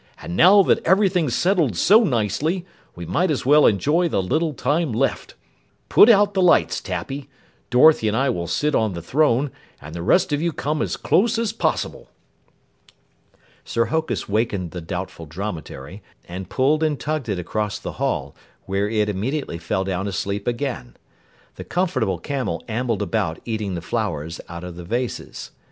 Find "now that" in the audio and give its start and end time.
0.35-0.83